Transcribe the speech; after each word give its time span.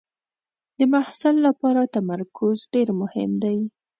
د 0.77 0.79
محصل 0.93 1.35
لپاره 1.47 1.91
تمرکز 1.95 2.55
ډېر 2.73 2.87
مهم 3.01 3.31
دی. 3.43 3.57